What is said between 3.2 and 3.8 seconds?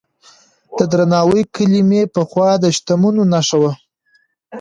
نښه وه.